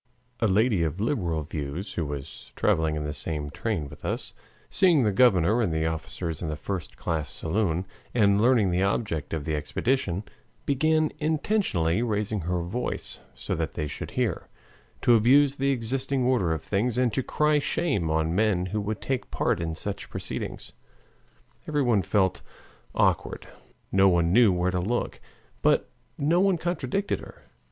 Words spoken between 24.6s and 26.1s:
to look, but